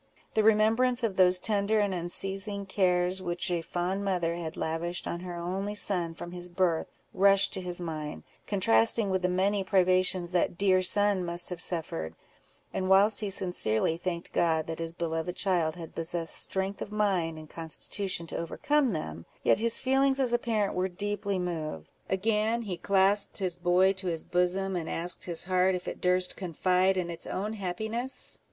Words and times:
The 0.33 0.41
remembrance 0.43 1.03
of 1.03 1.15
those 1.15 1.39
tender 1.39 1.79
and 1.79 1.93
unceasing 1.93 2.65
cares 2.65 3.21
which 3.21 3.51
a 3.51 3.61
fond 3.61 4.03
mother 4.03 4.33
had 4.33 4.57
lavished 4.57 5.05
on 5.07 5.19
her 5.19 5.35
only 5.35 5.75
son, 5.75 6.15
from 6.15 6.31
his 6.31 6.49
birth, 6.49 6.87
rushed 7.13 7.53
to 7.53 7.61
his 7.61 7.79
mind, 7.79 8.23
contrasting 8.47 9.11
with 9.11 9.21
the 9.21 9.29
many 9.29 9.63
privations 9.63 10.31
that 10.31 10.57
dear 10.57 10.81
son 10.81 11.23
must 11.23 11.51
have 11.51 11.61
suffered; 11.61 12.15
and 12.73 12.89
whilst 12.89 13.19
he 13.19 13.29
sincerely 13.29 13.95
thanked 13.95 14.33
God 14.33 14.65
that 14.65 14.79
his 14.79 14.91
beloved 14.91 15.35
child 15.35 15.75
had 15.75 15.93
possessed 15.93 16.35
strength 16.35 16.81
of 16.81 16.91
mind 16.91 17.37
and 17.37 17.47
constitution 17.47 18.25
to 18.25 18.37
overcome 18.37 18.93
them, 18.93 19.27
yet 19.43 19.59
his 19.59 19.77
feelings 19.77 20.19
as 20.19 20.33
a 20.33 20.39
parent 20.39 20.73
were 20.73 20.89
deeply 20.89 21.37
moved. 21.37 21.89
Again 22.09 22.63
he 22.63 22.75
clasped 22.75 23.37
his 23.37 23.55
boy 23.55 23.93
to 23.93 24.07
his 24.07 24.23
bosom, 24.23 24.75
and 24.75 24.89
asked 24.89 25.25
his 25.25 25.43
heart 25.43 25.75
if 25.75 25.87
it 25.87 26.01
durst 26.01 26.35
confide 26.35 26.97
in 26.97 27.11
its 27.11 27.27
own 27.27 27.53
happiness? 27.53 28.39